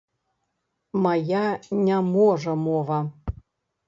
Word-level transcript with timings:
Мая 1.03 1.43
не 1.87 1.97
можа 2.13 2.55
мова! 2.65 2.99